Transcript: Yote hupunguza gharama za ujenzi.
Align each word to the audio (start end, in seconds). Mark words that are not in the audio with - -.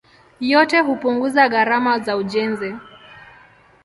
Yote 0.51 0.79
hupunguza 0.79 1.49
gharama 1.49 1.99
za 1.99 2.17
ujenzi. 2.17 2.75